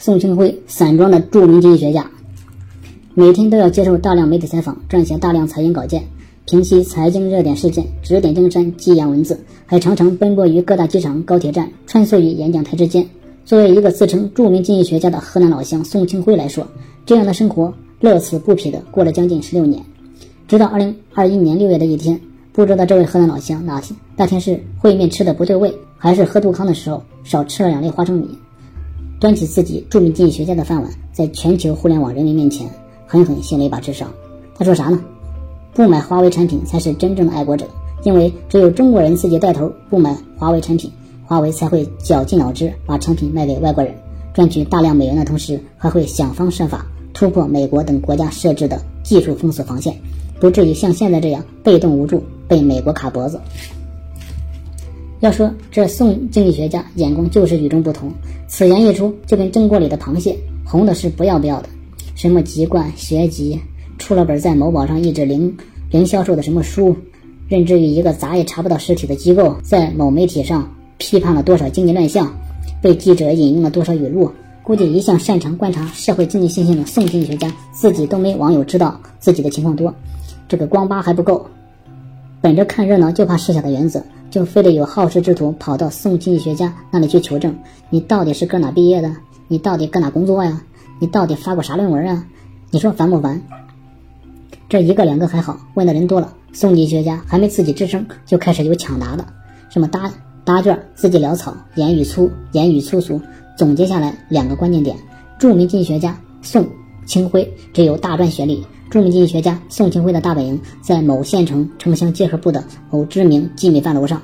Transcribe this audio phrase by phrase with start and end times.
[0.00, 2.10] 宋庆辉，散装的著名经济学家，
[3.12, 6.02] 每天都要接受大量媒体采访，撰写大量财经稿件，
[6.46, 13.06] 评析财经热点事件，指点江山，激扬文字，还常常奔波于各大机场、高铁站，穿梭于演讲台之间。
[13.44, 16.66] 作为一个自称著名经济学家的河南老乡宋庆辉来说，
[17.04, 17.70] 这样的生活
[18.00, 19.84] 乐此不疲的过了将近十六年，
[20.48, 22.18] 直到二零二一年六月的一天，
[22.54, 28.26] 不知道这位河南老乡哪天那天是烩面吃的不对味，还是喝杜康的时候少吃了两粒花生米。
[29.20, 32.66] 端起自己著名经济学家的饭碗，在全球互联网人民面前
[33.06, 34.10] 狠狠掀了一把智商。
[34.54, 34.98] 他说啥呢？
[35.74, 37.66] 不买华为产品才是真正的爱国者，
[38.02, 40.90] 因为只有中国人自己带头不买华为产品，
[41.26, 43.94] 华为才会绞尽脑汁把产品卖给外国人，
[44.32, 49.94] 赚取大量美元的同时，还会想方设法突破美国等国家设置的技术封锁防线，
[50.40, 53.38] 不至于像现在这样被动无助，被美国卡脖子。
[55.20, 58.10] 要说这宋经济学家眼光就是与众不同，
[58.48, 60.34] 此言一出，就跟蒸锅里的螃蟹，
[60.64, 61.68] 红的是不要不要的。
[62.14, 63.60] 什么籍贯学籍，
[63.98, 65.54] 出了本在某宝上一纸零
[65.90, 66.96] 零销售的什么书，
[67.48, 72.34] 任职于一个咋也查不到实体的机构，在某媒体上批判了多少经济乱象，
[72.80, 79.94] 被记者引用了多少语录，估计一向擅长观察社会经济现象的宋经济学家，自己都没网友知道自己的情况多。
[80.48, 81.46] 这个光扒还不够，
[82.40, 84.02] 本着看热闹就怕事小的原则。
[84.30, 87.54] 就非得有好事之徒跑到宋经济学家那里去求证，
[87.90, 89.10] 你到底是搁哪毕业的？
[89.48, 90.62] 你到底搁哪工作呀？
[91.00, 92.24] 你到底发过啥论文啊？
[92.70, 93.42] 你说烦不烦？
[94.68, 99.26] 这一个两个还好，问的人多了，宋经济学家还没自己吱声，就开始有抢答的，
[99.68, 100.08] 什么答
[100.44, 103.20] 答卷，字迹潦草，言语粗，言语粗俗。
[103.56, 104.96] 总结下来两个关键点：
[105.38, 106.64] 著名经济学家宋
[107.04, 108.64] 清辉只有大专学历。
[108.90, 114.20] 著名经济学家宋庆辉的大本营在某县城城乡结合部的某知名鸡米饭楼上，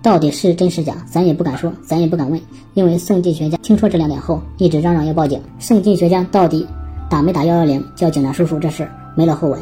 [0.00, 2.40] 到底是真是假，咱也不敢说，咱也不敢问，
[2.74, 5.42] 因为宋经济学家听说这两点后，一直嚷嚷要报警。
[5.58, 6.64] 宋经济学家到底
[7.10, 9.60] 打没打幺幺零叫警察叔叔这事没了后文。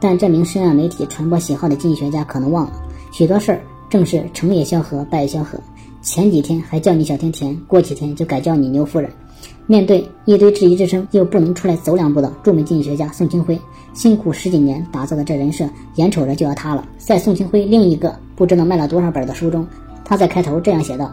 [0.00, 2.72] 但这名深谙媒体传播喜好的经济学家可能忘了，
[3.12, 3.60] 许多事儿
[3.90, 5.58] 正是成也萧何，败也萧何。
[6.00, 9.10] 前几天还叫你小甜甜，过几天就改叫你牛夫人。
[9.66, 13.58] 面对一堆质疑之声，又不能出来走两步的著名经济学家宋清辉，
[13.94, 16.86] 辛苦十几年打造的这人设，眼瞅着就要塌了。
[16.98, 19.66] 在宋清辉另一个不知道卖了多少本的书中，
[20.04, 21.12] 他在开头这样写道：“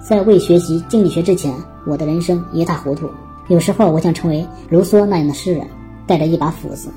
[0.00, 1.52] 在未学习经济学之前，
[1.86, 3.08] 我的人生一塌糊涂。
[3.48, 5.66] 有时候我想成为卢梭那样的诗人，
[6.06, 6.90] 带着一把斧子，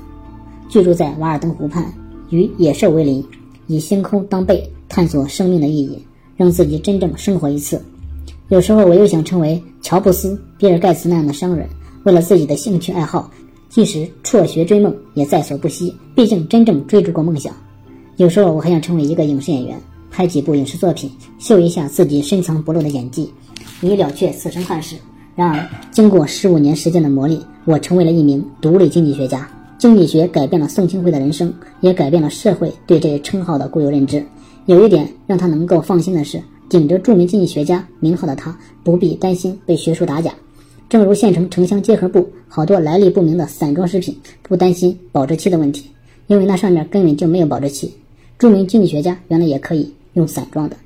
[0.68, 1.92] 居住在瓦尔登湖畔，
[2.30, 3.26] 与野兽为邻，
[3.66, 6.06] 以星空当背，探索生命的意义，
[6.36, 7.82] 让自己真正生活一次。”
[8.52, 11.66] 有时候我又想成为乔布斯、比尔盖茨那样的商人，
[12.04, 13.30] 为了自己的兴趣爱好，
[13.70, 15.96] 即使辍学追梦也在所不惜。
[16.14, 17.54] 毕竟真正追逐过梦想。
[18.18, 19.80] 有时候我还想成为一个影视演员，
[20.10, 23.32] 拍几部影视作品，秀一下自己深藏不露的演技，
[23.80, 24.96] 以了却此生憾事。
[25.34, 29.48] 然而，经过十五年时间的磨砺，我成为了一名独立经济学家。
[29.78, 34.22] 经济学改变了宋清辉的人生，也改变了社会对这一称号的固有认知。
[34.66, 36.38] 有一点让他能够放心的是。
[36.72, 40.32] 顶着著名经济学家名号的他，不必担心被学术打假。
[40.88, 45.90] 正如县城城乡结合部好多来历不明的散装食品，不担心保质期的问题，
[46.28, 47.92] 因为那上面根本就没有保质期。
[48.38, 50.76] 著名经济学家原来也可以用散装的。